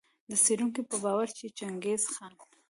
[0.29, 2.33] د څېړونکو په باور چي چنګیز خان